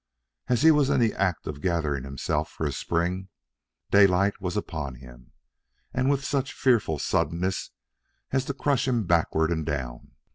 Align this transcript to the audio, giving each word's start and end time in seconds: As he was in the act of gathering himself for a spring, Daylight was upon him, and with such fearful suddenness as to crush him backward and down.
As 0.47 0.63
he 0.63 0.71
was 0.71 0.89
in 0.89 0.99
the 0.99 1.13
act 1.13 1.45
of 1.45 1.61
gathering 1.61 2.05
himself 2.05 2.49
for 2.49 2.65
a 2.65 2.71
spring, 2.71 3.29
Daylight 3.91 4.41
was 4.41 4.57
upon 4.57 4.95
him, 4.95 5.31
and 5.93 6.09
with 6.09 6.25
such 6.25 6.53
fearful 6.53 6.97
suddenness 6.97 7.69
as 8.31 8.43
to 8.45 8.55
crush 8.55 8.87
him 8.87 9.03
backward 9.03 9.51
and 9.51 9.63
down. 9.63 10.13